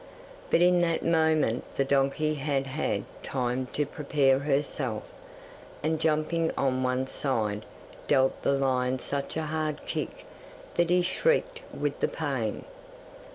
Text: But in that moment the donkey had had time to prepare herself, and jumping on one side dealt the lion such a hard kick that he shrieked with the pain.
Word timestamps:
But 0.49 0.63
in 0.63 0.81
that 0.81 1.05
moment 1.05 1.63
the 1.75 1.85
donkey 1.85 2.33
had 2.33 2.65
had 2.65 3.03
time 3.21 3.67
to 3.73 3.85
prepare 3.85 4.39
herself, 4.39 5.03
and 5.83 5.99
jumping 5.99 6.49
on 6.57 6.81
one 6.81 7.05
side 7.05 7.65
dealt 8.07 8.41
the 8.41 8.53
lion 8.53 8.97
such 8.97 9.37
a 9.37 9.43
hard 9.43 9.85
kick 9.85 10.25
that 10.73 10.89
he 10.89 11.03
shrieked 11.03 11.61
with 11.71 11.99
the 11.99 12.07
pain. 12.07 12.65